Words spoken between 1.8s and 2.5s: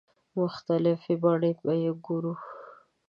یې وګورو.